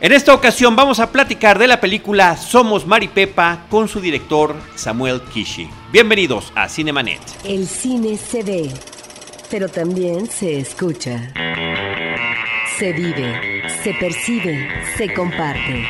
[0.00, 5.20] En esta ocasión vamos a platicar de la película Somos Maripepa con su director Samuel
[5.22, 5.68] Kishi.
[5.90, 7.20] Bienvenidos a Cinemanet.
[7.42, 8.70] El cine se ve,
[9.50, 11.32] pero también se escucha.
[12.78, 15.84] Se vive, se percibe, se comparte.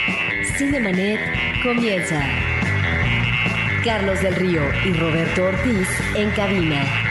[0.56, 1.20] Cinemanet
[1.62, 2.26] comienza.
[3.84, 7.07] Carlos del Río y Roberto Ortiz en cabina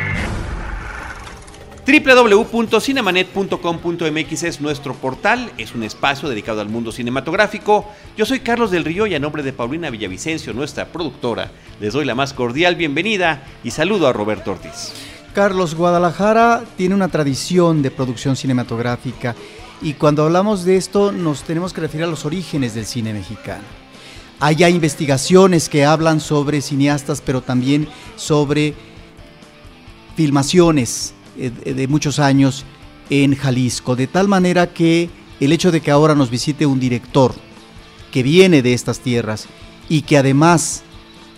[1.88, 7.90] www.cinemanet.com.mx es nuestro portal, es un espacio dedicado al mundo cinematográfico.
[8.18, 12.04] Yo soy Carlos del Río y a nombre de Paulina Villavicencio, nuestra productora, les doy
[12.04, 14.92] la más cordial bienvenida y saludo a Roberto Ortiz.
[15.34, 19.34] Carlos, Guadalajara tiene una tradición de producción cinematográfica
[19.82, 23.64] y cuando hablamos de esto nos tenemos que referir a los orígenes del cine mexicano.
[24.42, 28.74] Hay ya investigaciones que hablan sobre cineastas, pero también sobre
[30.18, 32.66] filmaciones de muchos años
[33.10, 37.34] en Jalisco, de tal manera que el hecho de que ahora nos visite un director
[38.12, 39.48] que viene de estas tierras
[39.90, 40.84] y que además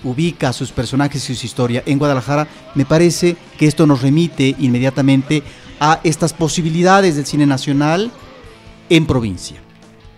[0.03, 5.43] ubica sus personajes y su historia en Guadalajara, me parece que esto nos remite inmediatamente
[5.79, 8.11] a estas posibilidades del cine nacional
[8.89, 9.61] en provincia.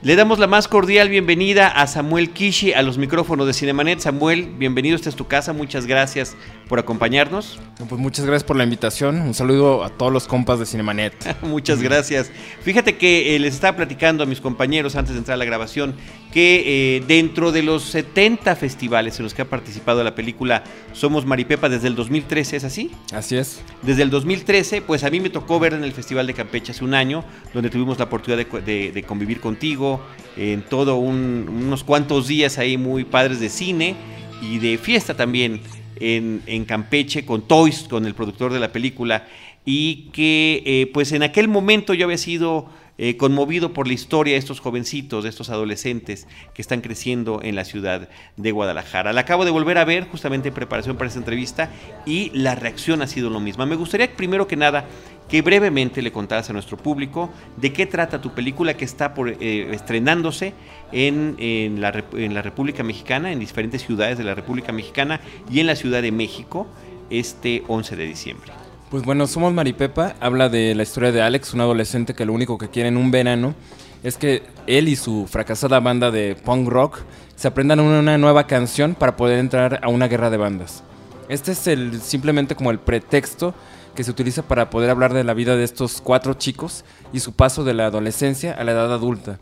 [0.03, 3.99] Le damos la más cordial bienvenida a Samuel Kishi a los micrófonos de Cinemanet.
[3.99, 6.35] Samuel, bienvenido, esta es tu casa, muchas gracias
[6.67, 7.59] por acompañarnos.
[7.87, 11.13] Pues muchas gracias por la invitación, un saludo a todos los compas de Cinemanet.
[11.43, 12.31] muchas gracias.
[12.63, 15.93] Fíjate que eh, les estaba platicando a mis compañeros antes de entrar a la grabación
[16.33, 21.27] que eh, dentro de los 70 festivales en los que ha participado la película Somos
[21.27, 22.89] Maripepa desde el 2013, ¿es así?
[23.13, 23.61] Así es.
[23.83, 26.83] Desde el 2013, pues a mí me tocó ver en el Festival de Campeche hace
[26.83, 29.90] un año, donde tuvimos la oportunidad de convivir contigo
[30.37, 33.95] en todo unos cuantos días ahí muy padres de cine
[34.41, 35.61] y de fiesta también
[36.01, 39.27] en, Campeche con Toys, con el productor de la película,
[39.65, 44.33] y que eh, pues en aquel momento yo había sido eh, conmovido por la historia
[44.33, 49.13] de estos jovencitos, de estos adolescentes que están creciendo en la ciudad de Guadalajara.
[49.13, 51.71] La acabo de volver a ver justamente en preparación para esta entrevista
[52.05, 53.65] y la reacción ha sido lo misma.
[53.65, 54.85] Me gustaría primero que nada
[55.31, 59.69] que brevemente le contaras a nuestro público de qué trata tu película que está eh,
[59.71, 60.53] estrenándose
[60.91, 65.61] en, en, la, en la República Mexicana, en diferentes ciudades de la República Mexicana y
[65.61, 66.67] en la Ciudad de México
[67.09, 68.51] este 11 de diciembre.
[68.89, 72.57] Pues bueno, Somos Maripepa habla de la historia de Alex, un adolescente que lo único
[72.57, 73.55] que quiere en un verano
[74.03, 76.99] es que él y su fracasada banda de punk rock
[77.37, 80.83] se aprendan una nueva canción para poder entrar a una guerra de bandas.
[81.29, 83.55] Este es el, simplemente como el pretexto
[83.95, 87.33] que se utiliza para poder hablar de la vida de estos cuatro chicos y su
[87.33, 89.39] paso de la adolescencia a la edad adulta.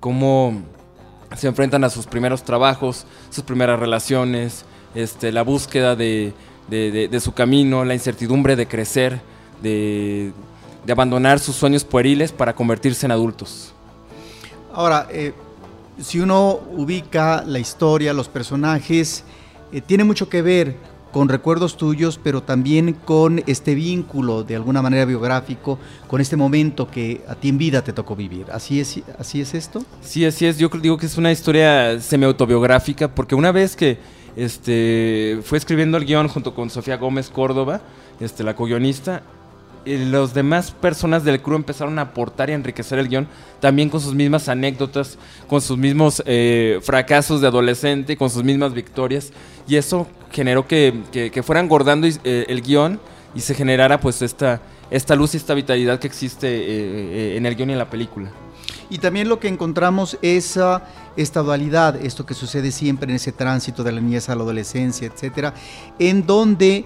[0.00, 0.62] Cómo
[1.36, 4.64] se enfrentan a sus primeros trabajos, sus primeras relaciones,
[4.94, 6.32] este, la búsqueda de,
[7.20, 9.20] su camino, la incertidumbre de crecer,
[9.62, 10.32] de,
[10.88, 13.72] abandonar sus sueños pueriles para convertirse en adultos.
[14.72, 15.32] Ahora, eh,
[16.00, 19.24] si uno ubica la historia, los personajes,
[19.72, 20.76] eh, tiene mucho que ver
[21.12, 25.78] con recuerdos tuyos, pero también con este vínculo de alguna manera biográfico,
[26.08, 28.46] con este momento que a ti en vida te tocó vivir.
[28.50, 29.84] ¿Así es, así es esto?
[30.00, 30.58] Sí, así es.
[30.58, 33.98] Yo digo que es una historia semi-autobiográfica, porque una vez que
[34.36, 37.82] este, fue escribiendo el guion junto con Sofía Gómez Córdoba,
[38.18, 39.22] este, la co-guionista,
[39.84, 43.28] los demás personas del crew empezaron a aportar y enriquecer el guion,
[43.60, 48.74] también con sus mismas anécdotas, con sus mismos eh, fracasos de adolescente, con sus mismas
[48.74, 49.32] victorias.
[49.66, 53.00] Y eso generó que, que, fuera engordando eh, el guion
[53.34, 54.60] y se generara pues esta,
[54.90, 58.30] esta luz y esta vitalidad que existe eh, en el guion y en la película.
[58.90, 60.58] Y también lo que encontramos es
[61.16, 65.06] esta dualidad, esto que sucede siempre en ese tránsito de la niñez a la adolescencia,
[65.06, 65.54] etcétera,
[65.98, 66.84] en donde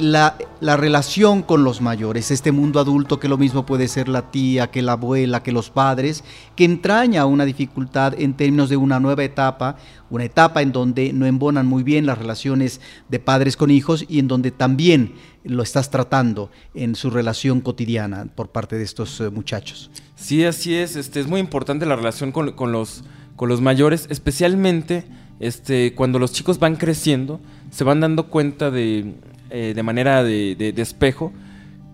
[0.00, 4.70] la, relación con los mayores, este mundo adulto que lo mismo puede ser la tía,
[4.70, 6.24] que la abuela, que los padres,
[6.56, 9.76] que entraña una dificultad en términos de una nueva etapa,
[10.08, 14.18] una etapa en donde no embonan muy bien las relaciones de padres con hijos y
[14.18, 19.30] en donde también lo estás tratando en su relación cotidiana por parte de estos eh,
[19.30, 19.90] muchachos.
[20.16, 23.04] Sí, así es, este, es muy importante la relación con, los,
[23.36, 25.04] con los mayores, especialmente
[25.38, 29.14] este, cuando los chicos van creciendo, se van dando cuenta de,
[29.50, 31.32] eh, de manera de, espejo,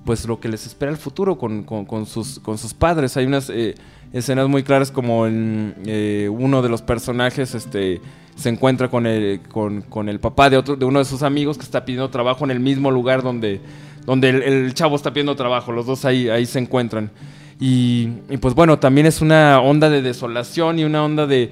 [0.05, 3.17] pues lo que les espera el futuro con, sus, con sus padres.
[3.17, 3.75] Hay unas eh,
[4.13, 8.01] escenas muy claras como eh, uno de los personajes este,
[8.37, 11.65] se encuentra con el, con, el papá de, otro, de uno de sus amigos que
[11.65, 13.61] está pidiendo trabajo en el mismo lugar donde,
[14.05, 15.73] donde el, chavo está pidiendo trabajo.
[15.73, 17.11] Los dos ahí, ahí se encuentran.
[17.59, 18.09] Y,
[18.41, 21.51] pues bueno, también es una onda de desolación y una onda de,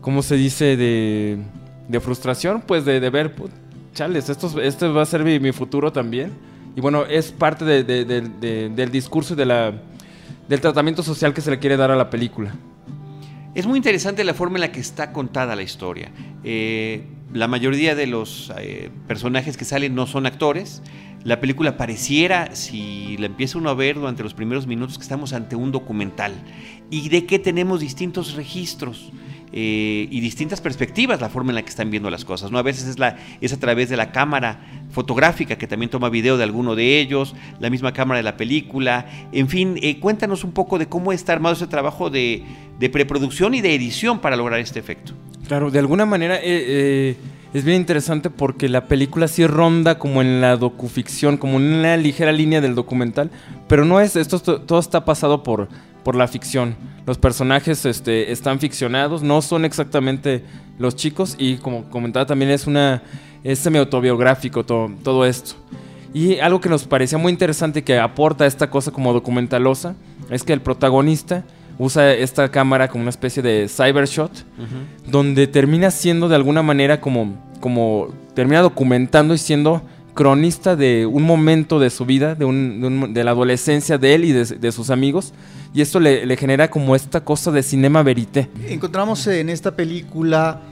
[0.00, 0.78] ¿cómo se dice?
[0.78, 1.36] De,
[1.88, 3.34] de frustración, pues de, de ver,
[3.96, 6.32] chales, esto, este va a ser mi, futuro también.
[6.76, 9.72] Y bueno, es parte del discurso y de la,
[10.48, 12.54] del tratamiento social que se le quiere dar a la película.
[13.54, 16.10] Es muy interesante la forma en la que está contada la historia.
[16.44, 20.82] Eh, la mayoría de los eh, personajes que salen no son actores.
[21.24, 25.32] La película pareciera, si la empieza uno a ver durante los primeros minutos, que estamos
[25.32, 26.34] ante un documental
[26.90, 29.10] y de que tenemos distintos registros.
[29.58, 32.50] Eh, y distintas perspectivas la forma en la que están viendo las cosas.
[32.50, 32.58] ¿no?
[32.58, 32.96] A veces es,
[33.40, 34.60] es a través de la cámara
[34.90, 39.06] fotográfica que también toma video de alguno de ellos, la misma cámara de la película.
[39.32, 42.42] En fin, eh, cuéntanos un poco de cómo está armado ese trabajo de,
[42.78, 45.14] de, preproducción y de edición para lograr este efecto.
[45.48, 47.16] Claro, de alguna manera eh,
[47.54, 51.96] es bien interesante porque la película sí ronda como en la docuficción, como en una
[51.96, 53.30] ligera línea del documental,
[53.68, 55.70] pero no es, esto todo está pasado por
[56.06, 56.76] por la ficción.
[57.04, 60.44] Los personajes este, están ficcionados, no son exactamente
[60.78, 63.02] los chicos y como comentaba también es una
[63.42, 65.56] es semi-autobiográfico todo, todo esto.
[66.14, 69.96] Y algo que nos parecía muy interesante que aporta esta cosa como documentalosa
[70.30, 71.42] es que el protagonista
[71.76, 74.30] usa esta cámara como una especie de cybershot,
[75.08, 79.82] donde termina siendo de alguna manera como, como termina documentando y siendo
[80.16, 82.46] cronista de un momento de su vida, de,
[83.10, 85.32] de, la adolescencia de él y de, sus amigos,
[85.72, 88.48] y esto le, le, genera como esta cosa de cinema verité.
[88.66, 90.62] Encontramos en esta película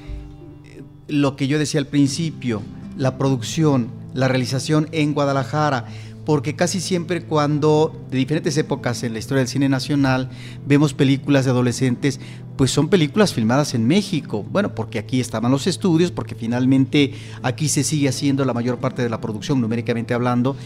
[0.65, 2.63] eh, lo que yo decía al principio,
[2.97, 5.87] la producción, la realización en Guadalajara,
[6.25, 10.31] porque casi siempre cuando de diferentes épocas en la historia del cine nacional
[10.67, 12.21] vemos películas de adolescentes,
[12.57, 14.45] pues son películas filmadas en México.
[14.51, 17.13] Bueno, porque aquí estaban los estudios, porque finalmente
[17.43, 20.57] aquí se sigue haciendo la mayor parte de la producción, numéricamente hablando.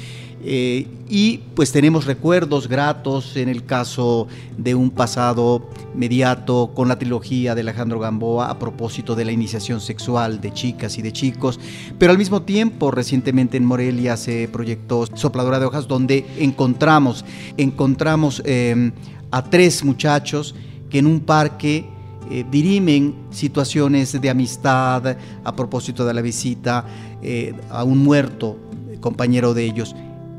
[0.44, 6.99] Eh, y pues tenemos recuerdos gratos en el caso de un pasado mediato con la
[6.99, 11.58] trilogía de Alejandro Gamboa a propósito de la iniciación sexual de chicas y de chicos.
[11.99, 17.25] Pero al mismo tiempo, recientemente en Morelia se proyectó Sopladora de Hojas, donde encontramos,
[17.56, 18.93] encontramos eh,
[19.31, 20.55] a tres muchachos
[20.90, 21.87] que en un parque
[22.31, 26.85] eh, dirimen situaciones de amistad a propósito de la visita
[27.23, 28.58] eh, a un muerto
[29.00, 29.94] compañero de ellos.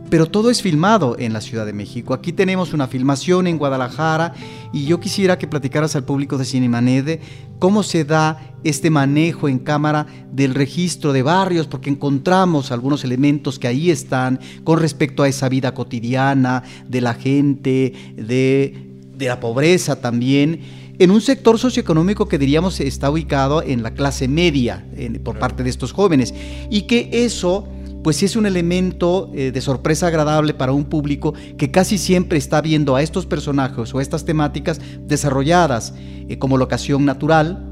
[0.10, 2.14] Pero todo es filmado en la Ciudad de México.
[2.14, 4.34] Aquí tenemos una filmación en Guadalajara
[4.74, 7.20] y yo quisiera que platicaras al público de Cinemanede
[7.60, 13.60] cómo se da este manejo en cámara del registro de barrios, porque encontramos algunos elementos
[13.60, 18.90] que ahí están con respecto a esa vida cotidiana de la gente, de
[19.20, 20.62] de la pobreza también,
[20.98, 24.86] en un sector socioeconómico que diríamos está ubicado en la clase media
[25.24, 26.34] por parte de estos jóvenes
[26.70, 27.68] y que eso
[28.04, 32.62] pues es un elemento eh, de sorpresa agradable para un público que casi siempre está
[32.62, 37.66] viendo a estos personajes o estas temáticas desarrolladas eh, como locación natural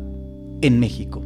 [0.61, 1.23] en México.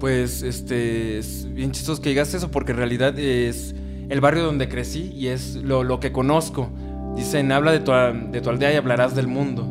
[0.00, 3.74] Pues este es bien chistoso que digas eso porque en realidad es
[4.08, 6.70] el barrio donde crecí y es lo, lo que conozco.
[7.16, 9.68] Dicen, habla de tu, de tu aldea y hablarás del mundo.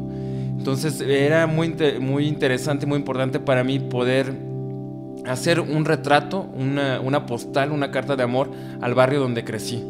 [0.57, 4.50] Entonces era muy, muy interesante, muy importante para mí poder
[5.25, 8.51] hacer un retrato, una, postal, una carta de amor
[8.81, 9.83] al barrio donde crecí.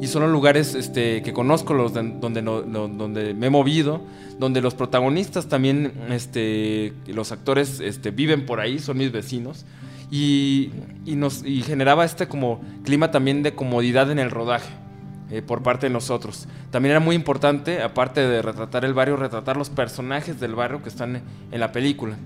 [0.00, 4.00] Y son los lugares este, que conozco, los donde, donde me he movido,
[4.38, 9.64] donde los protagonistas también, este, los actores este, viven por ahí, son mis vecinos.
[10.10, 10.70] Y,
[11.06, 14.82] y, nos, y generaba este como clima también de comodidad en el rodaje.
[15.32, 16.46] Eh, por parte de nosotros.
[16.70, 20.90] También era muy importante, aparte de retratar el barrio, retratar los personajes del barrio que
[20.90, 22.18] están en la película.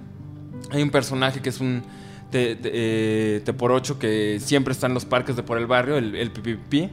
[0.73, 1.85] Hay un personaje que es un
[2.31, 6.15] te, eh, por ocho que siempre está en los parques de por el barrio, el,
[6.15, 6.91] el PPP,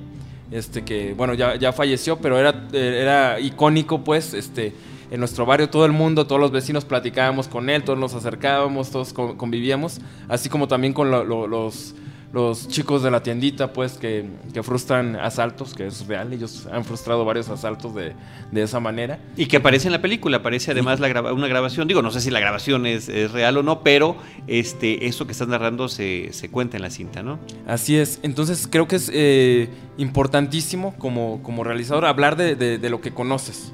[0.51, 4.73] este que bueno ya, ya falleció, pero era, era icónico pues, este
[5.11, 8.89] en nuestro barrio todo el mundo, todos los vecinos platicábamos con él, todos nos acercábamos,
[8.89, 11.93] todos convivíamos, así como también con los
[12.33, 16.83] los chicos de la tiendita, pues, que, que, frustran asaltos, que es real, ellos han
[16.83, 18.13] frustrado varios asaltos de,
[18.51, 19.19] de esa manera.
[19.37, 22.31] Y que aparece en la película, aparece además la una grabación, digo, no sé si
[22.31, 26.49] la grabación es, es, real o no, pero este, eso que estás narrando se, se,
[26.49, 27.37] cuenta en la cinta, ¿no?
[27.67, 32.89] Así es, entonces creo que es eh, importantísimo como, como realizador hablar de, de, de
[32.89, 33.71] lo que conoces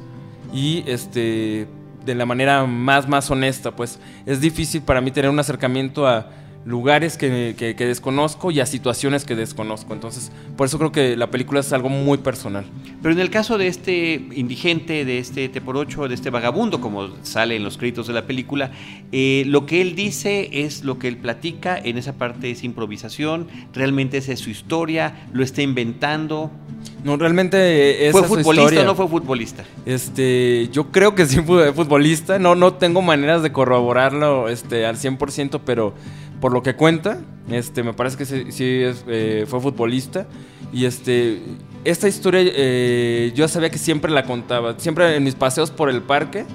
[0.54, 1.68] y este
[2.06, 6.32] de la manera más, más honesta, pues es difícil para mí tener un acercamiento a
[6.70, 9.94] lugares que, que, desconozco y a situaciones que desconozco.
[9.94, 12.64] Entonces, por eso creo que la película es algo muy personal.
[13.02, 16.80] Pero en el caso de este indigente, de este T por 8, de este vagabundo,
[16.80, 18.70] como sale en los créditos de la película,
[19.12, 23.48] eh, lo que él dice es lo que él platica, en esa parte es improvisación,
[23.74, 26.52] realmente esa es su historia, lo está inventando.
[27.04, 29.64] No, realmente es ¿Fue futbolista o no fue futbolista?
[29.88, 34.98] Este, yo creo que sí fue futbolista, no, no tengo maneras de corroborarlo este, al
[34.98, 35.96] 100%, pero
[36.40, 40.28] por lo que cuenta, este, me parece que sí, eh, fue futbolista.
[40.72, 41.42] Y este,
[41.84, 44.78] esta historia eh, yo sabía que siempre la contaba.
[44.78, 46.46] Siempre en mis paseos por el parque,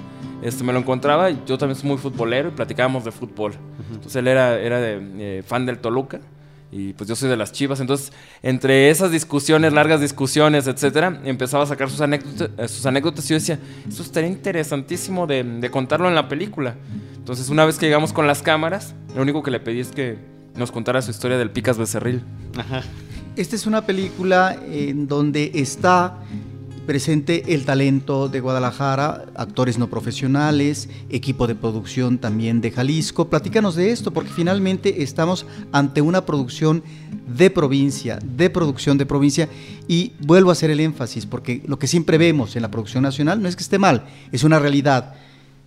[0.41, 3.53] este, me lo encontraba, yo también soy muy futbolero y platicábamos de fútbol.
[3.89, 6.19] Entonces él era, era de, eh, fan del Toluca
[6.71, 7.79] y pues yo soy de las Chivas.
[7.79, 8.11] Entonces,
[8.43, 13.29] entre esas discusiones, largas discusiones, etcétera, empezaba a sacar sus anécdotas, eh, sus anécdotas y
[13.29, 16.75] yo decía, eso estaría interesantísimo de, de contarlo en la película.
[17.15, 20.17] Entonces, una vez que llegamos con las cámaras, lo único que le pedí es que
[20.55, 22.23] nos contara su historia del Picas Becerril.
[22.57, 22.83] Ajá.
[23.35, 26.17] Esta es una película en donde está
[26.85, 33.29] presente el talento de Guadalajara, actores no profesionales, equipo de producción también de Jalisco.
[33.29, 36.83] Platícanos de esto, porque finalmente estamos ante una producción
[37.27, 39.49] de provincia, de producción de provincia,
[39.87, 43.41] y vuelvo a hacer el énfasis, porque lo que siempre vemos en la producción nacional
[43.41, 45.15] no es que esté mal, es una realidad,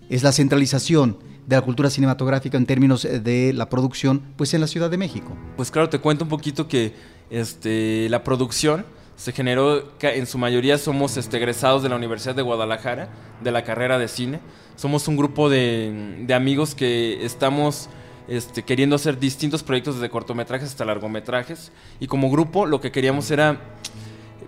[0.09, 4.67] es la centralización de la cultura cinematográfica en términos de la producción, pues en la
[4.67, 5.37] Ciudad de México.
[5.57, 6.95] Pues claro, te cuento un poquito que
[7.31, 8.85] este, la producción
[9.19, 13.09] se generó, en su mayoría somos este, egresados de la Universidad de Guadalajara,
[13.43, 14.39] de la carrera de cine.
[14.77, 17.91] Somos un grupo de, de amigos que estamos
[18.29, 21.73] este, queriendo hacer distintos proyectos desde cortometrajes hasta largometrajes.
[21.99, 23.61] Y como grupo lo que queríamos era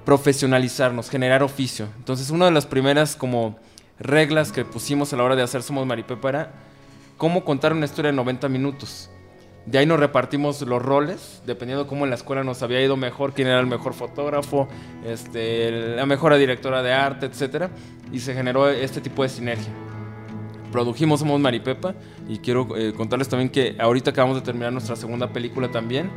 [0.04, 1.88] profesionalizarnos, generar oficio.
[1.98, 3.58] Entonces una de las primeras como
[3.98, 6.52] reglas que pusimos a la hora de hacer Somos Maripepa era
[7.16, 9.09] cómo contar una historia en 90 minutos.
[9.66, 12.96] De ahí nos repartimos los roles, dependiendo de cómo en la escuela nos había ido
[12.96, 14.68] mejor, quién era el mejor fotógrafo,
[15.06, 17.68] este, la mejor directora de arte, etc.
[18.10, 19.72] Y se generó este tipo de sinergia.
[20.72, 21.94] Produjimos Somos Maripepa
[22.28, 26.10] y quiero eh, contarles también que ahorita acabamos de terminar nuestra segunda película también.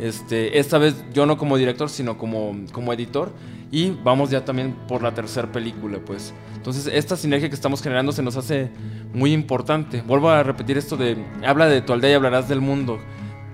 [0.00, 3.32] Este, esta vez yo no como director, sino como, como editor.
[3.72, 6.32] Y vamos ya también por la tercera película, pues.
[6.54, 8.70] Entonces, esta sinergia que estamos generando se nos hace
[9.12, 10.02] muy importante.
[10.06, 12.98] Vuelvo a repetir esto de, habla de tu aldea y hablarás del mundo.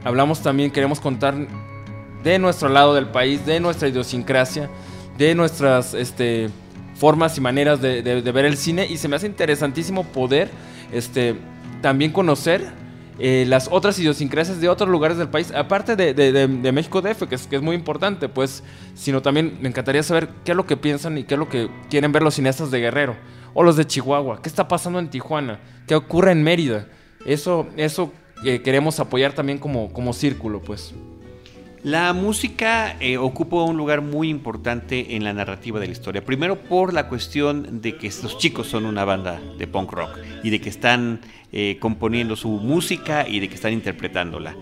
[0.05, 1.35] Hablamos también, queremos contar
[2.23, 4.69] de nuestro lado del país, de nuestra idiosincrasia,
[5.17, 6.51] de nuestras este,
[6.95, 8.87] formas y maneras de, de ver el cine.
[8.87, 10.51] Y se me hace interesantísimo poder
[10.93, 11.37] este,
[11.81, 12.82] también conocer
[13.19, 17.35] eh, las otras idiosincrasias de otros lugares del país, aparte de, de, México DF, que
[17.35, 18.65] es, que es muy importante, pues,
[18.95, 21.69] sino también me encantaría saber qué es lo que piensan y qué es lo que
[21.91, 23.17] quieren ver los cineastas de Guerrero
[23.55, 26.87] o los de Chihuahua, qué está pasando en Tijuana, qué ocurre en Mérida.
[27.27, 28.13] Eso, eso
[28.45, 30.95] eh, queremos apoyar también como, como círculo, pues.
[31.85, 36.25] La música eh, ocupa un lugar muy importante en la narrativa de la historia.
[36.25, 40.51] Primero por la cuestión de que estos chicos son una banda de punk rock y
[40.51, 41.21] de que están
[41.51, 44.55] eh, componiendo su música y de que están interpretándola.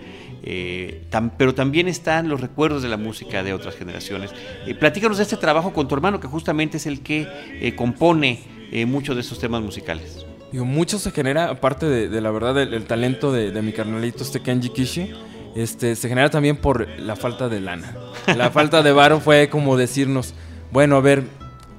[0.42, 1.04] Eh,
[1.36, 4.30] pero también están los recuerdos de la música de otras generaciones.
[4.78, 8.40] platícanos de este trabajo con tu hermano, que justamente es el que compone
[8.86, 10.24] muchos de esos temas musicales.
[10.52, 14.70] Mucho se genera, aparte de, la verdad, del, talento de, de mi carnalito, este Kenji
[14.70, 15.12] Kishi
[15.54, 17.94] este, se genera también por la falta de lana.
[18.36, 20.34] La falta de varo fue como decirnos,
[20.70, 21.24] bueno, a ver,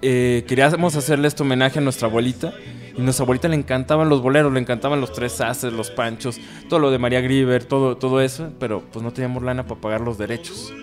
[0.01, 2.53] eh, queríamos hacerle este homenaje a nuestra abuelita.
[2.95, 6.39] Y a nuestra abuelita le encantaban los boleros, le encantaban los tres haces, los panchos,
[6.67, 10.01] todo lo de María Grieber, todo, todo eso, pero pues no teníamos lana para pagar
[10.01, 10.73] los derechos.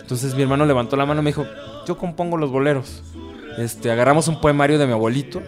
[0.00, 1.46] Entonces mi hermano levantó la mano y me dijo,
[1.86, 3.02] yo compongo los boleros.
[3.56, 5.40] Este, agarramos un poemario de mi abuelito,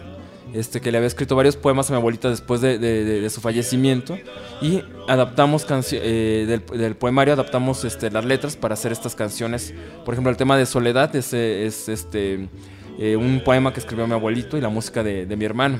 [0.53, 4.17] este, que le había escrito varios poemas a mi abuelita después de, su fallecimiento
[4.61, 9.73] y adaptamos eh, del, poemario adaptamos este, las letras para hacer estas canciones.
[10.05, 12.49] Por ejemplo el tema de soledad es, es este
[12.99, 15.77] eh, un poema que escribió mi abuelito y la música de, mi hermano.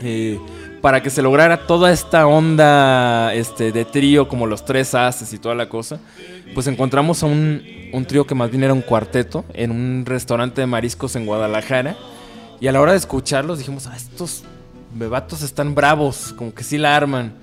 [0.00, 0.40] Eh,
[0.80, 5.38] para que se lograra toda esta onda este, de trío como los tres haces y
[5.38, 6.00] toda la cosa
[6.54, 10.62] pues encontramos a un, un trío que más bien era un cuarteto en un restaurante
[10.62, 11.94] de mariscos en Guadalajara
[12.62, 14.44] y a la hora de escucharlos dijimos, ah, estos
[14.94, 17.34] bebatos están bravos, como que sí la arman.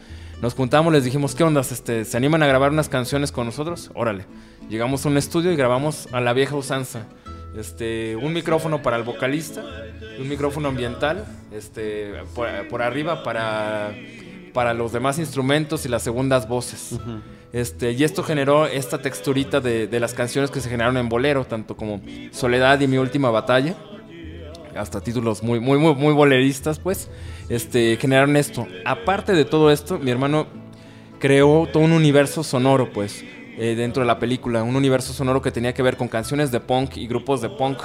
[0.41, 1.59] Nos juntamos, les dijimos, ¿qué onda?
[1.59, 3.91] Este, ¿Se animan a grabar unas canciones con nosotros?
[3.95, 4.25] Órale.
[4.69, 7.01] Llegamos a un estudio y grabamos a la vieja usanza.
[7.53, 9.61] Este, un micrófono para el vocalista,
[10.17, 12.13] un micrófono ambiental, este,
[12.69, 13.93] por, arriba para,
[14.53, 16.97] para los demás instrumentos y las segundas voces.
[17.51, 21.43] Este, y esto generó esta texturita de, de, las canciones que se generaron en bolero,
[21.43, 21.99] tanto como
[22.31, 23.75] Soledad y Mi Última Batalla
[24.79, 27.09] hasta títulos muy, muy, muy, muy boleristas, pues,
[27.49, 28.67] este, generaron esto.
[28.85, 30.47] Aparte de todo esto, mi hermano
[31.19, 33.23] creó todo un universo sonoro, pues,
[33.57, 34.63] eh, dentro de la película.
[34.63, 37.79] Un universo sonoro que tenía que ver con canciones de punk y grupos de punk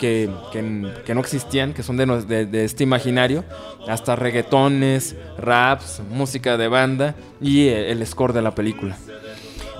[0.00, 3.44] que, que, no existían, que son de, de, este imaginario,
[3.86, 8.96] hasta reggaetones, raps, música de banda y eh, el score de la película.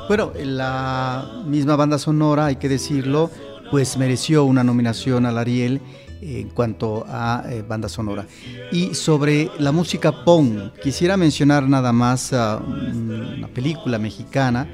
[0.06, 3.30] Bueno, la misma banda sonora, hay que decirlo,
[3.72, 5.80] pues mereció una nominación al Ariel
[6.22, 8.26] en cuanto a eh, banda sonora.
[8.70, 14.68] Y sobre la música punk, quisiera mencionar nada más una película mexicana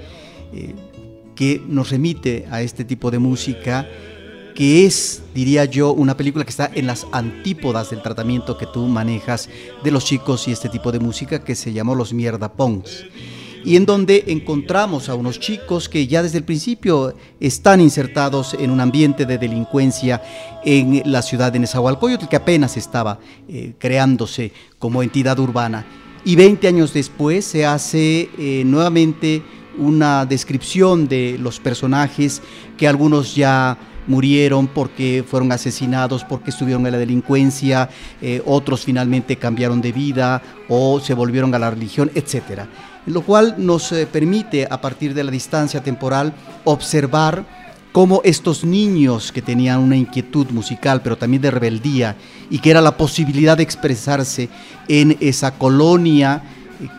[0.53, 0.75] eh,
[1.35, 3.89] que nos remite a este tipo de música
[4.55, 8.87] que es, diría yo, una película que está en las antípodas del tratamiento que tú
[8.87, 9.49] manejas
[9.85, 13.05] de los chicos y este tipo de música que se llamó los mierda pongs
[13.65, 18.71] y en donde encontramos a unos chicos que ya desde el principio están insertados en
[18.71, 20.23] un ambiente de delincuencia
[20.65, 25.87] en la ciudad de Nezahualcóyotl, que apenas estaba eh, creándose como entidad urbana.
[26.25, 29.43] Y 20 años después se hace eh, nuevamente
[29.79, 32.43] una descripción de los personajes
[32.77, 39.37] que algunos ya murieron porque fueron asesinados, porque estuvieron en la delincuencia, eh, otros finalmente
[39.37, 42.69] cambiaron de vida o se volvieron a la religión, etcétera
[43.09, 46.33] lo cual nos eh, permite a partir de la distancia temporal
[46.65, 47.45] observar
[47.93, 52.17] cómo estos niños que tenían una inquietud musical, pero también de rebeldía,
[52.51, 54.49] y que era la posibilidad de expresarse
[54.89, 56.43] en esa colonia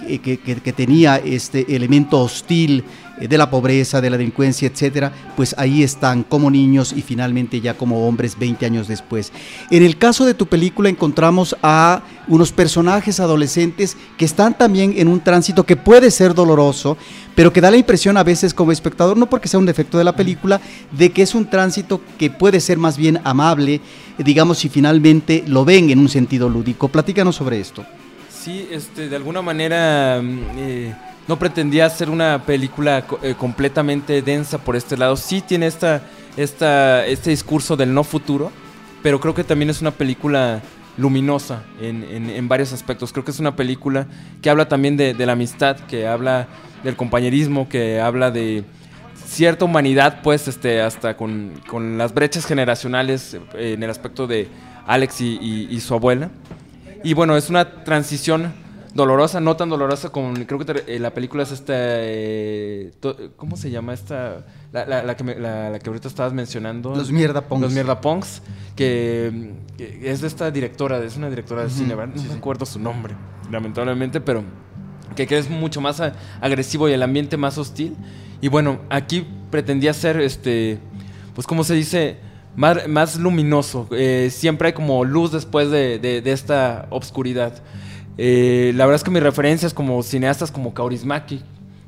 [0.08, 2.84] eh, que, tenía este elemento hostil
[3.27, 7.73] de la pobreza, de la delincuencia, etcétera, pues ahí están como niños y finalmente ya
[7.73, 9.31] como hombres 20 años después.
[9.69, 15.07] En el caso de tu película encontramos a unos personajes adolescentes que están también en
[15.07, 16.97] un tránsito que puede ser doloroso,
[17.35, 20.03] pero que da la impresión a veces como espectador, no porque sea un defecto de
[20.03, 20.61] la película,
[20.91, 23.81] de que es un tránsito que puede ser más bien amable,
[24.17, 26.89] digamos, si finalmente lo ven en un sentido lúdico.
[26.89, 27.85] Platícanos sobre esto.
[28.39, 30.22] Sí, este, de alguna manera...
[30.22, 30.96] Mm, eh,
[31.27, 35.15] no pretendía hacer una película eh, completamente densa por este lado.
[35.15, 36.01] Sí tiene esta,
[36.38, 38.51] esta, este discurso del no futuro,
[39.03, 40.60] pero creo que también es una película
[40.98, 43.13] luminosa en, varios aspectos.
[43.13, 44.08] Creo que es una película
[44.41, 46.48] que habla también de, la amistad, que habla
[46.84, 48.63] del compañerismo, que habla de
[49.27, 51.62] cierta humanidad, pues, este, hasta con,
[52.00, 54.48] las brechas generacionales eh, en el aspecto de
[54.88, 56.31] Alex y su abuela.
[57.03, 58.53] Y bueno, es una transición
[58.94, 62.91] dolorosa, no tan dolorosa como creo que eh, la película es esta, eh,
[63.36, 64.46] ¿cómo se llama esta?
[64.72, 66.96] La, que la, que ahorita estabas mencionando.
[66.96, 67.62] Los Mierda Punks.
[67.62, 68.41] Los Mierda Punks,
[68.75, 73.15] que, es de esta directora, es una directora de cine, no me acuerdo su nombre,
[73.52, 74.43] lamentablemente, pero
[75.15, 76.02] que, que, es mucho más
[76.41, 77.95] agresivo y el ambiente más hostil.
[78.41, 80.80] Y bueno, aquí pretendía ser, este,
[81.36, 82.17] pues como se dice,
[82.55, 83.88] más, más luminoso.
[83.91, 87.53] Eh, siempre hay como luz después de, de, de esta obscuridad.
[88.17, 91.41] Eh, la verdad es que mis referencias como cineastas como Kaurismaki,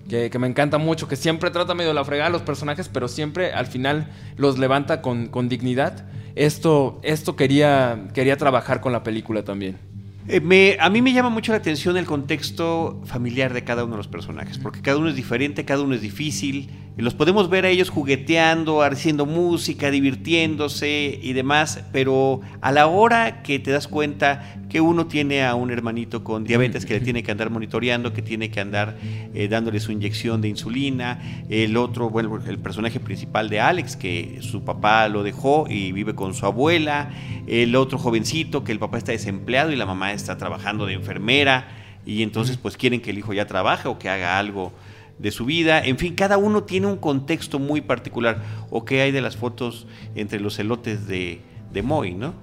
[0.08, 3.08] que, que, me encanta mucho, que siempre trata medio la fregada a los personajes, pero
[3.08, 6.06] siempre al final los levanta con, con dignidad.
[6.36, 9.91] Esto, esto quería, quería trabajar con la película también.
[10.28, 13.98] Eh, a mí me llama mucho la atención el contexto familiar de cada uno de
[13.98, 17.70] los personajes, porque cada uno es diferente, cada uno es difícil, los podemos ver a
[17.70, 24.58] ellos jugueteando, haciendo música, divirtiéndose y demás, pero a la hora que te das cuenta
[24.70, 28.22] que uno tiene a un hermanito con diabetes que le tiene que andar monitoreando, que
[28.22, 33.50] tiene que andar eh, dándole su inyección de insulina, el otro, bueno, el personaje principal
[33.50, 37.10] de Alex, que su papá lo dejó y vive con su abuela,
[37.48, 41.68] el otro jovencito que el papá está desempleado y la mamá está trabajando de enfermera,
[42.06, 44.72] y entonces pues quieren que el hijo ya trabaje o que haga algo
[45.20, 45.84] de su vida.
[45.84, 48.42] En fin, cada uno tiene un contexto muy particular.
[48.70, 52.34] ¿O qué hay de las fotos entre los elotes de, de Moy, no?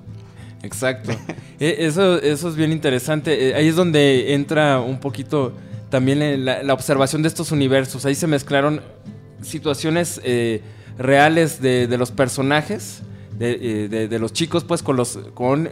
[0.63, 1.13] Exacto.
[1.61, 3.49] E, eso, eso es bien interesante.
[3.49, 5.55] Eh, ahí es donde entra un poquito
[5.91, 8.07] también la, observación de estos universos.
[8.07, 8.81] Ahí se mezclaron
[9.43, 10.63] situaciones eh,
[10.99, 13.03] reales de, los personajes.
[13.41, 15.69] Eh, de, los chicos pues con los con,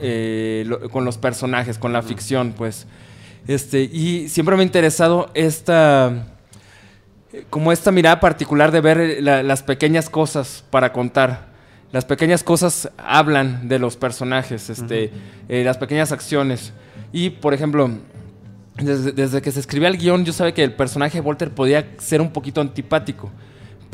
[0.93, 2.87] con los personajes con la ficción pues
[3.49, 6.37] este y siempre me ha interesado esta
[7.51, 11.55] como esta mirada particular de ver eh, las pequeñas cosas para contar.
[11.93, 15.13] Las pequeñas cosas hablan de los personajes, este,
[15.49, 16.73] eh, las pequeñas acciones.
[17.13, 17.91] Y, por ejemplo,
[18.77, 22.21] desde, que se escribía el guion, yo sabía que el personaje de Walter podía ser
[22.21, 23.31] un poquito antipático.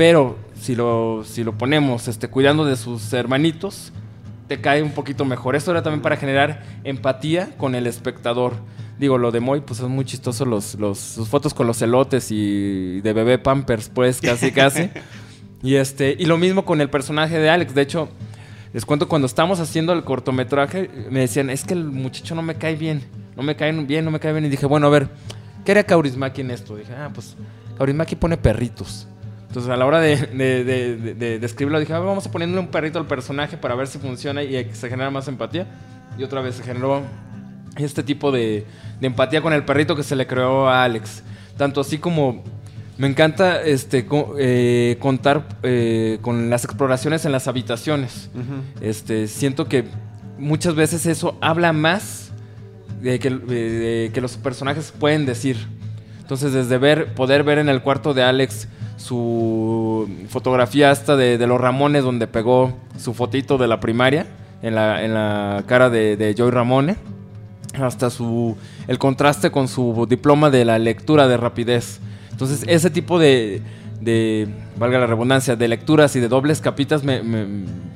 [0.02, 3.92] Pero si lo, si lo ponemos este, cuidando de sus hermanitos,
[4.48, 5.54] te cae un poquito mejor.
[5.54, 8.54] Esto era también para generar empatía con el espectador.
[8.98, 12.32] Digo, lo de Moy, pues son muy chistosos los, los, sus fotos con los elotes
[12.32, 14.90] y de bebé Pampers, pues, casi, casi.
[15.62, 17.72] y, este, y lo mismo con el personaje de Alex.
[17.72, 18.08] De hecho,
[18.72, 22.56] les cuento, cuando estábamos haciendo el cortometraje, me decían, es que el muchacho no me
[22.56, 23.04] cae bien.
[23.36, 24.46] No me cae bien, no me cae bien.
[24.46, 25.10] Y dije, bueno, a ver,
[25.64, 26.74] ¿qué era Kaurismaki en esto?
[26.74, 27.36] Dije, ah, pues,
[27.78, 29.06] Kaurismaki pone perritos.
[29.52, 33.06] Entonces, a la hora de, de, de, escribirlo, dije, vamos a ponerle un perrito al
[33.06, 35.66] personaje para ver si funciona y se genera más empatía.
[36.16, 37.02] Y otra vez se generó
[37.76, 38.64] este tipo de,
[39.02, 41.22] empatía con el perrito que se le creó a Alex.
[41.58, 42.42] Tanto así como
[42.96, 44.06] me encanta este,
[44.38, 48.30] eh, contar eh, con las exploraciones en las habitaciones.
[48.80, 49.84] este, siento que
[50.38, 52.32] muchas veces eso habla más
[53.02, 55.58] de que, de que los personajes pueden decir.
[56.22, 61.60] Entonces, desde ver, poder ver en el cuarto de Alex su fotografía hasta de, los
[61.60, 64.26] Ramones, donde pegó su fotito de la primaria
[64.62, 66.96] en la, en la cara de, de Joy Ramone,
[67.74, 68.56] hasta su,
[68.86, 72.00] el contraste con su diploma de la lectura de rapidez.
[72.30, 73.60] Entonces, ese tipo de,
[74.02, 77.46] de, valga la redundancia, de lecturas y de dobles capitas, me, me-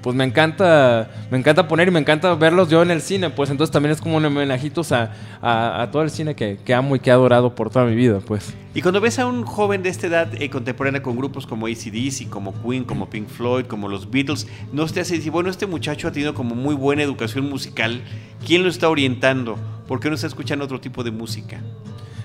[0.03, 3.51] pues me encanta, me encanta poner y me encanta verlos yo en el cine, pues
[3.51, 5.11] entonces también es como un homenajitos a,
[5.43, 7.97] a, a todo el cine que, que amo y que he adorado por toda mi
[7.97, 8.55] vida, pues.
[8.73, 12.29] Y cuando ves a un joven de esta edad eh, contemporánea con grupos como ACDC,
[12.29, 16.07] como Queen, como Pink Floyd, como los Beatles, ¿no te hace decir, bueno, este muchacho
[16.09, 18.03] ha tenido como muy buena educación musical?
[18.47, 19.57] ¿Quién lo está orientando?
[19.89, 21.61] ¿Por qué no está escuchando otro tipo de música?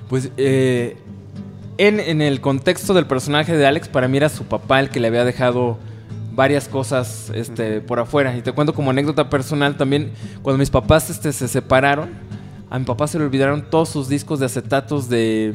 [0.10, 0.98] Pues eh,
[1.78, 5.00] en, en el contexto del personaje de Alex, para mí era su papá el que
[5.00, 5.78] le había dejado
[6.34, 8.36] varias cosas este, por afuera.
[8.36, 12.10] Y te cuento como anécdota personal también, cuando mis papás este, se separaron,
[12.70, 15.54] a mi papá se le olvidaron todos sus discos de acetatos de,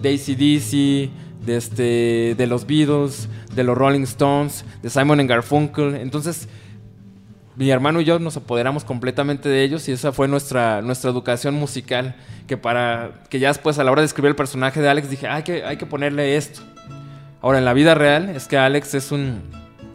[0.00, 5.94] de ACDC, de, este, de los Beatles, de los Rolling Stones, de Simon and Garfunkel.
[5.96, 6.48] Entonces,
[7.56, 11.54] mi hermano y yo nos apoderamos completamente de ellos y esa fue nuestra, nuestra educación
[11.54, 12.14] musical.
[12.46, 15.26] Que para que ya después a la hora de escribir el personaje de Alex dije,
[15.26, 16.60] "Ah, hay que, hay que ponerle esto.
[17.40, 19.40] Ahora, en la vida real es que Alex es un,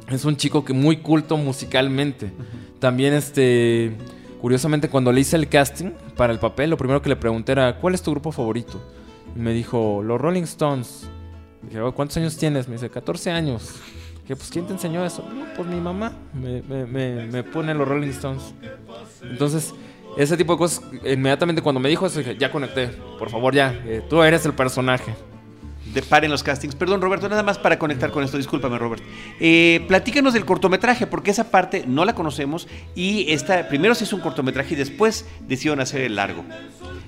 [0.10, 2.32] es un chico que muy culto musicalmente.
[2.80, 3.96] También, este,
[4.42, 7.78] curiosamente, cuando le hice el casting para el papel, lo primero que le pregunté era,
[7.78, 8.82] ¿cuál es tu grupo favorito?
[9.36, 11.08] Y me dijo, los Rolling Stones.
[11.62, 12.68] Dije, "Oh, ¿cuántos años tienes?
[12.68, 13.76] Me dice, 14 años.
[14.22, 15.28] Dije, pues ¿quién te enseñó eso?
[15.34, 18.54] No, pues mi mamá me, me, me, me pone los Rolling Stones.
[19.24, 19.74] Entonces,
[20.18, 22.88] ese tipo de cosas, inmediatamente cuando me dijo eso, dije, ya conecté.
[23.18, 25.14] Por favor, ya, eh, tú eres el personaje.
[25.94, 26.76] De paren los castings.
[26.76, 28.38] Perdón, Roberto, nada más para conectar con esto.
[28.38, 29.04] Discúlpame, Robert.
[29.42, 32.68] Eh, platícanos del cortometraje, porque esa parte no la conocemos.
[32.96, 36.46] Y esta, primero se hizo un cortometraje y después decidieron hacer el largo.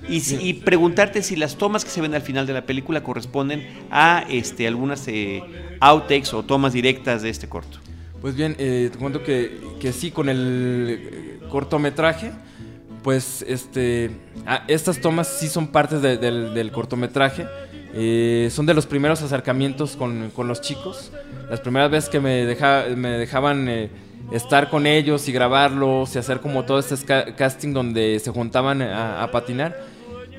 [0.09, 3.03] Y, si- y preguntarte si las tomas que se ven al final de la película
[3.03, 5.41] corresponden a este, algunas eh,
[5.79, 7.79] outtakes o tomas directas de este corto.
[8.21, 12.31] Pues bien, eh, te cuento que, que sí, con el eh, cortometraje,
[13.01, 14.11] pues este,
[14.45, 17.45] ah, estas tomas sí son partes de- del, del cortometraje.
[17.95, 21.11] Eh, son de los primeros acercamientos con, con los chicos.
[21.49, 23.89] Las primeras veces que me, deja- me dejaban eh,
[24.31, 26.95] estar con ellos y grabarlos y hacer como todo este
[27.35, 29.92] casting donde se juntaban a, a patinar.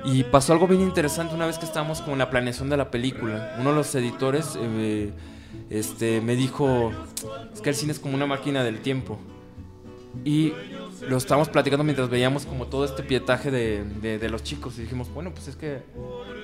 [0.05, 3.57] Y pasó algo bien interesante una vez que estábamos con la planeación de la película.
[3.59, 5.13] Uno de los editores eh,
[5.71, 6.93] este, me dijo,
[7.55, 9.19] es que el cine es como una máquina del tiempo.
[10.25, 10.53] Y
[11.09, 14.79] lo estábamos platicando mientras veíamos como todo este pietaje de, de- los chicos.
[14.79, 15.79] Y dijimos, bueno, pues es que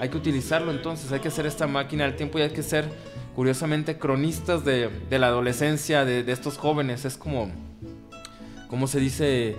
[0.00, 2.88] hay que utilizarlo entonces, hay que hacer esta máquina del tiempo y hay que ser,
[3.36, 7.04] curiosamente, cronistas de, de la adolescencia de, de estos jóvenes.
[7.04, 7.50] Es como,
[8.68, 9.54] ¿cómo se dice?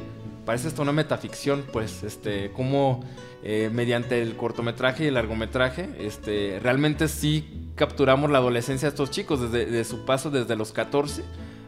[0.45, 3.03] Parece hasta una metaficción, pues, este, como
[3.43, 9.09] eh, mediante el cortometraje y el largometraje, este, realmente sí capturamos la adolescencia de estos
[9.11, 11.23] chicos, desde de su paso desde los 14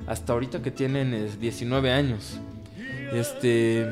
[0.08, 2.40] hasta ahorita que tienen eh, 19 años.
[3.14, 3.86] Este,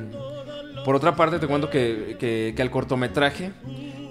[0.86, 3.52] por otra parte, te cuento que, que, que el cortometraje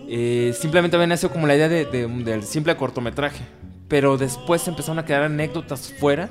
[0.08, 3.42] eh, simplemente había nacido como la idea de- de- del simple cortometraje,
[3.88, 6.28] pero después empezaron a quedar anécdotas fuera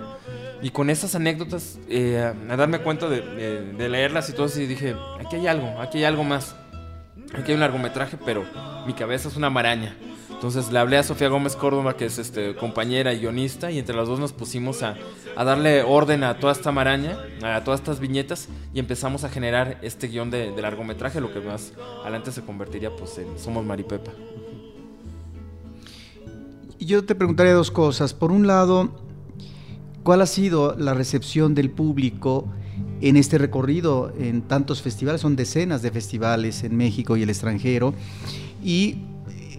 [0.62, 4.66] y con esas anécdotas eh, a darme cuenta de, de- de leerlas y todo y
[4.66, 6.56] dije, aquí hay algo, aquí hay algo más.
[7.34, 8.46] Aquí hay un largometraje, pero
[8.86, 9.96] mi cabeza es una maraña.
[10.30, 13.96] Entonces le hablé a Sofía Gómez Córdoba, que es este, compañera y guionista, y entre
[13.96, 14.96] las dos nos pusimos a,
[15.36, 19.78] a darle orden a toda esta maraña, a todas estas viñetas, y empezamos a generar
[19.82, 24.12] este guion de, de largometraje, lo que más adelante se convertiría pues, en Somos Maripepa.
[26.80, 28.14] Yo te preguntaría dos cosas.
[28.14, 28.90] Por un lado,
[30.04, 32.48] ¿cuál ha sido la recepción del público
[33.02, 35.22] en este recorrido en tantos festivales?
[35.22, 37.94] Son decenas de festivales en México y el extranjero.
[38.64, 38.98] Y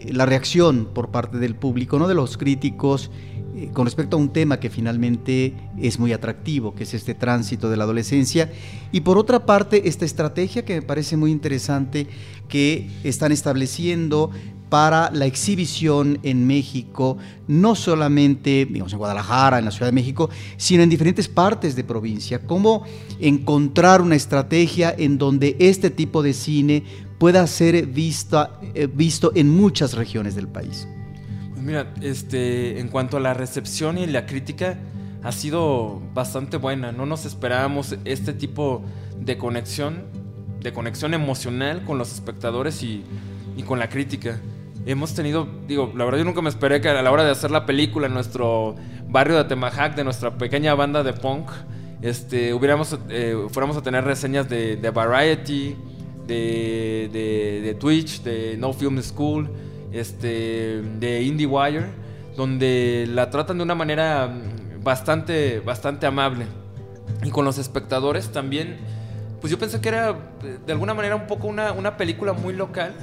[0.01, 3.11] eh, la reacción por parte del público, no de los críticos,
[3.57, 7.69] eh, con respecto a un tema que finalmente es muy atractivo, que es este tránsito
[7.69, 8.51] de la adolescencia.
[8.93, 12.07] Y por otra parte, esta estrategia que me parece muy interesante
[12.49, 14.31] que están estableciendo
[14.71, 20.31] para la exhibición en México, no solamente digamos, en Guadalajara, en la Ciudad de México,
[20.57, 22.39] sino en diferentes partes de provincia.
[22.47, 22.85] Cómo
[23.19, 26.85] encontrar una estrategia en donde este tipo de cine
[27.19, 30.89] pueda ser vista, eh, visto en muchas regiones del país.
[31.51, 34.79] Pues mira, este, en cuanto a la recepción y la crítica,
[35.23, 36.93] ha sido bastante buena.
[36.93, 38.83] No nos esperábamos este tipo
[39.21, 40.05] de conexión,
[40.63, 43.05] de conexión emocional con los espectadores y,
[43.57, 44.41] y con la crítica.
[44.87, 47.51] Hemos tenido, digo, la verdad yo nunca me esperé que a la hora de hacer
[47.51, 48.77] la película en nuestro
[49.09, 51.51] barrio de Atemajac, de nuestra pequeña banda de punk,
[52.01, 55.77] este, hubiéramos, eh, fuéramos a tener reseñas de, de Variety,
[56.27, 59.51] de, de, de Twitch, de No Film School,
[59.93, 61.87] este, de IndieWire.
[62.37, 64.33] donde la tratan de una manera
[64.83, 66.47] bastante, bastante amable.
[67.23, 68.79] Y con los espectadores también,
[69.41, 70.17] pues yo pensé que era
[70.65, 72.95] de alguna manera un poco una, una película muy local,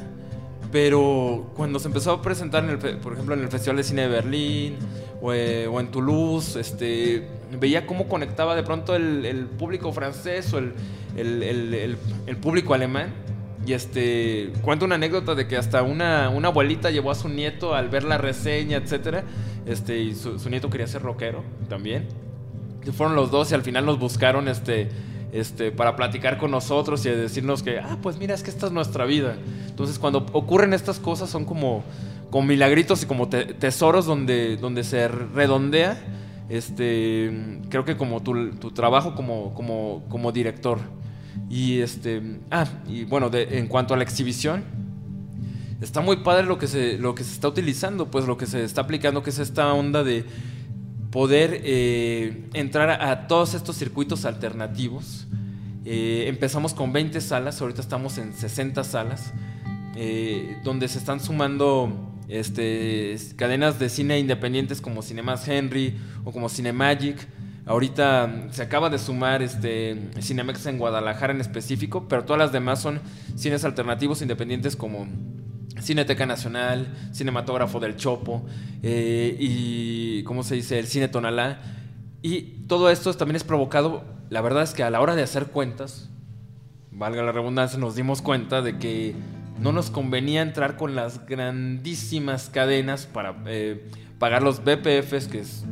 [0.72, 2.64] pero cuando se empezó a presentar,
[3.02, 4.78] por ejemplo, en el Festival de Cine de Berlín
[5.22, 7.28] o, eh, o en Toulouse, este,
[7.60, 10.74] veía cómo conectaba de pronto el, el público francés o el,
[11.16, 13.14] el, público alemán.
[13.66, 17.76] Y este, cuento una anécdota de que hasta una, una abuelita llevó a su nieto
[17.76, 19.24] al ver la reseña, etcétera.
[19.66, 22.08] Este, y su, nieto quería ser rockero también.
[22.86, 24.90] Y fueron los dos y al final nos buscaron este,
[25.32, 28.72] este, para platicar con nosotros y decirnos que, ah, pues mira, es que esta es
[28.72, 29.38] nuestra vida.
[29.68, 31.84] Entonces, cuando ocurren estas cosas, son como,
[32.30, 35.98] como milagritos y como tesoros donde, donde se redondea,
[36.50, 40.80] este, creo que como tu, tu trabajo como, como, como director.
[41.50, 44.64] Y este, ah, y bueno, en cuanto a la exhibición,
[45.82, 48.64] está muy padre lo que se, lo que se está utilizando, pues lo que se
[48.64, 50.26] está aplicando, que es esta onda de
[51.12, 55.28] poder eh, entrar a, todos estos circuitos alternativos.
[55.86, 59.34] Eh, empezamos con 20 salas, ahorita estamos en 60 salas,
[59.96, 66.50] eh, donde se están sumando este, cadenas de cine independientes como Cinemas Henry o como
[66.50, 67.28] Cinemagic.
[67.66, 72.82] Ahorita se acaba de sumar este, Cinemex en Guadalajara en específico, pero todas las demás
[72.82, 73.02] son
[73.36, 75.08] cines alternativos independientes como
[75.82, 78.46] Cineteca Nacional, Cinematógrafo del Chopo
[78.84, 81.60] eh, y, ¿cómo se dice?, el Cine Tonalá.
[82.22, 85.48] Y todo esto también es provocado, la verdad es que a la hora de hacer
[85.48, 86.10] cuentas,
[86.92, 89.16] valga la redundancia, nos dimos cuenta de que
[89.60, 95.66] no nos convenía entrar con las grandísimas cadenas para eh, pagar los BPFs, que es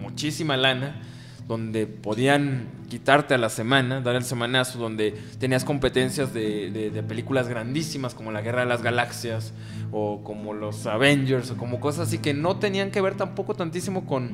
[0.00, 1.00] muchísima lana
[1.48, 8.14] donde podían quitarte a la semana, dar el semanazo, donde tenías competencias de, películas grandísimas
[8.14, 9.52] como La Guerra de las Galaxias
[9.90, 14.06] o como los Avengers o como cosas así que no tenían que ver tampoco tantísimo
[14.06, 14.32] con,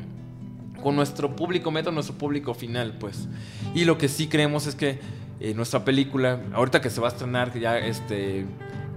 [0.83, 3.29] con nuestro público meta, nuestro público final, pues.
[3.75, 4.99] Y lo que sí creemos es que
[5.41, 8.45] eh, nuestra película, ahorita que se va a estrenar ya este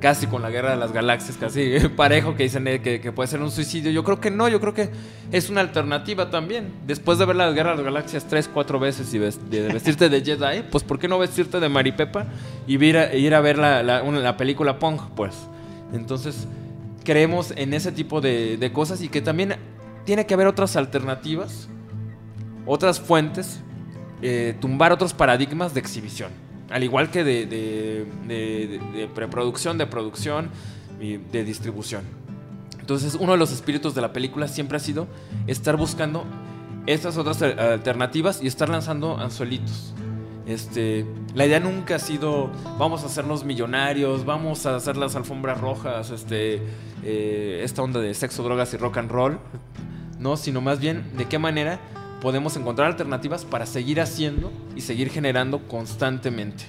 [0.02, 3.42] casi con la guerra de las galaxias, casi parejo que dicen eh, que, puede ser
[3.42, 3.92] un suicidio.
[3.92, 4.90] Yo creo que no, yo creo que
[5.32, 6.74] es una alternativa también.
[6.86, 10.22] Después de ver la guerra de las galaxias tres, cuatro veces y de vestirte de
[10.22, 12.26] Jedi, pues ¿por qué no vestirte de Maripepa
[12.68, 15.00] y ir a, ir a ver la, la, película Pong?
[15.16, 15.36] Pues
[15.94, 16.48] entonces
[17.06, 19.56] creemos en ese tipo de, de cosas y que también
[20.04, 21.70] tiene que haber otras alternativas,
[22.66, 23.62] otras fuentes,
[24.24, 28.08] eh, tumbar otros paradigmas de exhibición al igual que de,
[29.14, 30.50] preproducción, de producción
[31.00, 32.04] y de distribución.
[32.80, 35.08] Entonces, uno de los espíritus de la película siempre ha sido
[35.48, 36.26] estar buscando
[36.88, 39.94] estas otras alternativas y estar lanzando anzuelitos.
[40.48, 41.06] Este,
[41.36, 46.10] la idea nunca ha sido vamos a hacernos millonarios, vamos a hacer las alfombras rojas,
[46.10, 46.62] este,
[47.04, 49.40] eh, esta onda de sexo, drogas y rock and roll,
[50.20, 51.80] no, sino más bien de qué manera
[52.22, 56.66] podemos encontrar alternativas para seguir haciendo y seguir generando constantemente.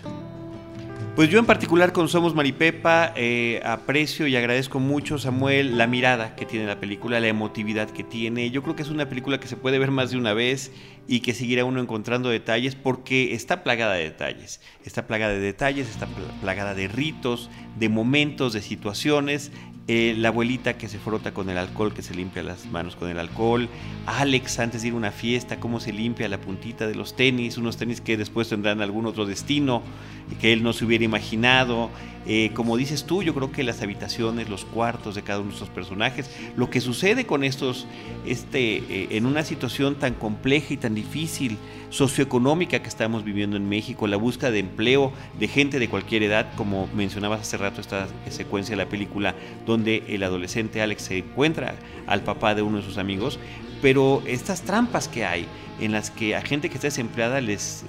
[1.14, 6.34] Pues yo en particular con Somos Maripepa eh, aprecio y agradezco mucho, Samuel, la mirada
[6.34, 8.50] que tiene la película, la emotividad que tiene.
[8.50, 10.72] Yo creo que es una película que se puede ver más de una vez
[11.06, 14.62] y que seguirá uno encontrando detalles porque está plagada de detalles.
[14.86, 16.08] Está plagada de detalles, está
[16.40, 19.52] plagada de ritos, de momentos, de situaciones
[19.88, 23.08] eh, la abuelita que se frota con el alcohol, que se limpia las manos con
[23.08, 23.68] el alcohol,
[24.06, 27.56] Alex antes de ir a una fiesta, cómo se limpia la puntita de los tenis,
[27.58, 29.82] unos tenis que después tendrán algún otro destino
[30.40, 31.90] que él no se hubiera imaginado.
[32.24, 35.54] Eh, como dices tú, yo creo que las habitaciones, los cuartos de cada uno de
[35.54, 37.86] estos personajes, lo que sucede con estos,
[38.24, 41.58] este, eh, en una situación tan compleja y tan difícil,
[41.92, 46.46] socioeconómica que estamos viviendo en México, la búsqueda de empleo de gente de cualquier edad,
[46.56, 49.34] como mencionabas hace rato esta secuencia de la película,
[49.66, 51.74] donde el adolescente Alex se encuentra
[52.06, 53.38] al papá de uno de sus amigos,
[53.82, 55.46] pero estas trampas que hay
[55.80, 57.84] en las que a gente que está desempleada les,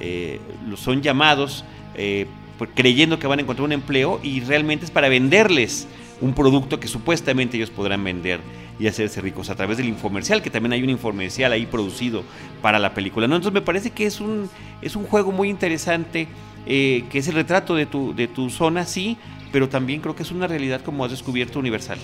[0.00, 0.40] eh,
[0.76, 2.26] son llamados eh,
[2.74, 5.86] creyendo que van a encontrar un empleo y realmente es para venderles
[6.22, 8.40] un producto que supuestamente ellos podrán vender
[8.78, 12.24] y hacerse ricos a través del infomercial, que también hay un infomercial ahí producido
[12.60, 13.28] para la película.
[13.28, 13.36] ¿no?
[13.36, 14.48] Entonces me parece que es un,
[14.80, 16.28] es un juego muy interesante,
[16.66, 19.18] eh, que es el retrato de tu, de tu zona, sí,
[19.52, 21.98] pero también creo que es una realidad como has descubierto universal.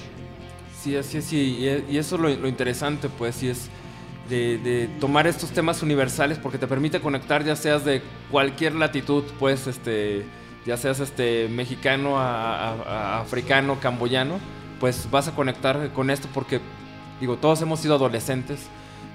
[0.81, 3.68] Sí, así es, sí, y, eso es lo, interesante, pues, sí es
[4.28, 9.66] de, tomar estos temas universales porque te permite conectar ya seas de cualquier latitud, pues,
[9.66, 10.24] este,
[10.66, 14.38] ya seas este mexicano, a, africano, camboyano,
[14.80, 16.60] pues vas a conectar con esto porque,
[17.20, 18.60] digo, todos hemos sido adolescentes,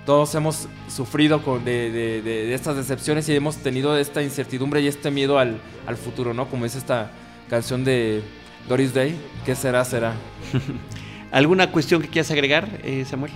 [0.05, 5.39] todos hemos sufrido con, de, estas decepciones y hemos tenido esta incertidumbre y este miedo
[5.39, 6.49] al, al futuro, ¿no?
[6.49, 7.11] Como es esta
[7.49, 8.21] canción de
[8.67, 10.13] Doris Day, ¿qué será, será?
[11.31, 13.31] ¿Alguna cuestión que quieras agregar, eh, Samuel?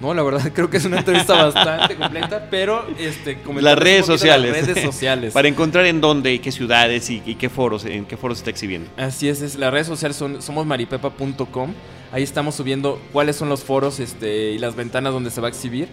[0.00, 4.56] No, la verdad creo que es una entrevista bastante completa, pero este las redes sociales.
[4.56, 5.32] Las redes sociales.
[5.32, 8.90] Para encontrar en dónde, qué ciudades y, qué foros, en qué foros se está exhibiendo.
[8.96, 11.74] Así es, es las redes sociales son somosmaripepa.com.
[12.12, 15.50] Ahí estamos subiendo cuáles son los foros este, y las ventanas donde se va a
[15.50, 15.88] exhibir.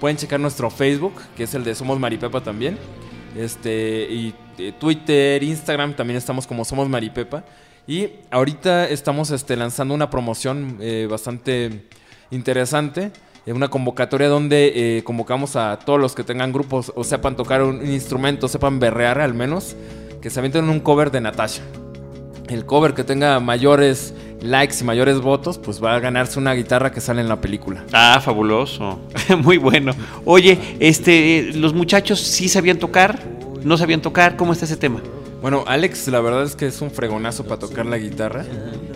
[0.00, 2.78] Pueden checar nuestro Facebook, que es el de Somos Maripepa también.
[3.36, 7.44] Este, y eh, Twitter, Instagram, también estamos como Somos Maripepa.
[7.86, 11.84] Y ahorita estamos este, lanzando una promoción eh, bastante
[12.30, 13.12] interesante
[13.46, 17.84] una convocatoria donde eh, convocamos a todos los que tengan grupos o sepan tocar un,
[17.84, 19.74] instrumento, sepan berrear al menos,
[20.20, 21.62] que se avienten un cover de Natasha.
[22.48, 26.92] El cover que tenga mayores likes y mayores votos, pues va a ganarse una guitarra
[26.92, 27.84] que sale en la película.
[27.92, 29.00] Ah, fabuloso.
[29.42, 29.94] Muy bueno.
[30.24, 33.18] Oye, este, los muchachos sí sabían tocar,
[33.64, 35.00] no sabían tocar, ¿cómo está ese tema?
[35.42, 38.46] Bueno, Alex, la verdad es que es un fregonazo para tocar la guitarra.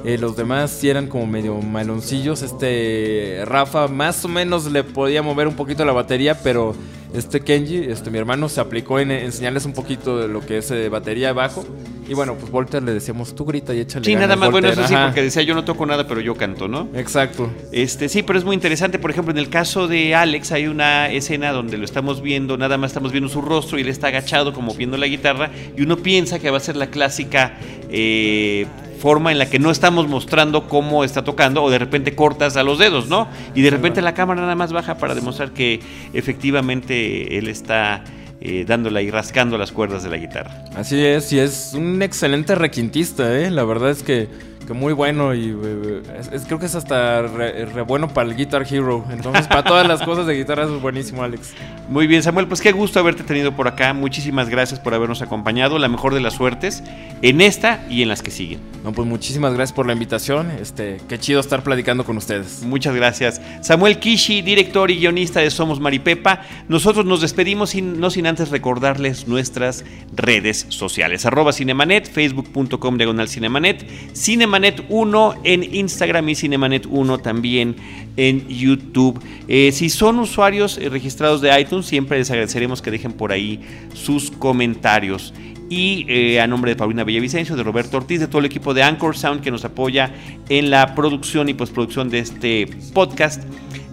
[0.04, 2.42] Eh, los demás sí eran como medio maloncillos.
[2.42, 6.76] Este Rafa más o menos le podía mover un poquito la batería, pero
[7.14, 10.70] este Kenji, este mi hermano, se aplicó en enseñarles un poquito de lo que es
[10.70, 11.64] eh, batería bajo.
[12.08, 14.04] Y bueno, pues Volter le decíamos, tú grita y échale.
[14.04, 16.68] Sí, nada más, bueno, eso sí, porque decía yo no toco nada, pero yo canto,
[16.68, 16.88] ¿no?
[16.94, 17.50] Exacto.
[17.72, 18.98] Este, sí, pero es muy interesante.
[19.00, 22.78] Por ejemplo, en el caso de Alex, hay una escena donde lo estamos viendo, nada
[22.78, 25.96] más estamos viendo su rostro y él está agachado, como viendo la guitarra, y uno
[25.96, 27.58] piensa que va a ser la clásica.
[27.90, 28.66] Eh,
[28.96, 32.62] forma en la que no estamos mostrando cómo está tocando o de repente cortas a
[32.62, 33.28] los dedos, ¿no?
[33.54, 35.80] Y de repente la cámara nada más baja para demostrar que
[36.12, 38.02] efectivamente él está
[38.40, 40.64] eh, dándole y rascando las cuerdas de la guitarra.
[40.76, 43.50] Así es, y es un excelente requintista, ¿eh?
[43.50, 44.28] La verdad es que
[44.66, 46.02] que muy bueno y eh,
[46.32, 49.04] es, creo que es hasta re, bueno para el Guitar Hero.
[49.10, 51.54] Entonces, para todas las cosas de guitarra es buenísimo, Alex.
[51.88, 53.92] Muy bien, Samuel, pues qué gusto haberte tenido por acá.
[53.94, 55.78] Muchísimas gracias por habernos acompañado.
[55.78, 56.82] La mejor de las suertes
[57.22, 58.60] en esta y en las que siguen.
[58.82, 60.50] No, pues muchísimas gracias por la invitación.
[60.50, 62.62] Este, qué chido estar platicando con ustedes.
[62.62, 63.40] Muchas gracias.
[63.62, 66.42] Samuel Kishi, director y guionista de Somos Maripepa.
[66.68, 71.24] Nosotros nos despedimos sin, no sin antes recordarles nuestras redes sociales.
[71.24, 77.76] Arroba Cinemanet, facebook.com diagonal Cinemanet, Cinemanet Cinemanet1 en Instagram y Cinemanet1 también
[78.16, 79.20] en YouTube.
[79.48, 83.60] Eh, si son usuarios eh, registrados de iTunes, siempre les agradeceremos que dejen por ahí
[83.94, 85.34] sus comentarios.
[85.68, 88.84] Y eh, a nombre de Paulina Villavicencio, de Roberto Ortiz, de todo el equipo de
[88.84, 90.14] Anchor Sound que nos apoya
[90.48, 93.42] en la producción y postproducción de este podcast,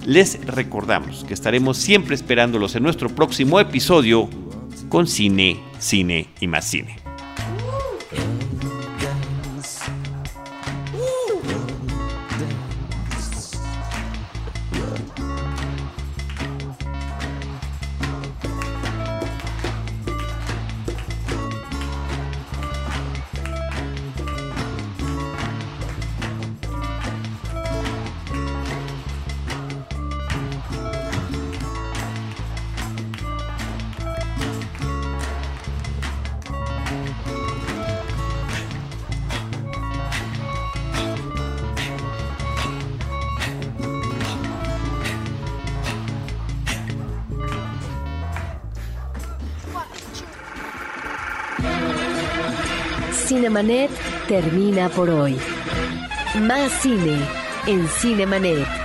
[0.05, 4.29] les recordamos que estaremos siempre esperándolos en nuestro próximo episodio
[4.89, 7.02] con cine, cine y más cine.
[54.41, 55.37] Termina por hoy.
[56.41, 57.19] Más cine
[57.67, 58.82] en Cinemanet.